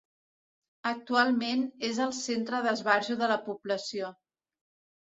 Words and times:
Actualment 0.91 1.61
és 1.91 2.01
el 2.09 2.17
centre 2.23 2.65
d'esbarjo 2.69 3.21
de 3.23 3.31
la 3.35 3.41
població. 3.47 4.13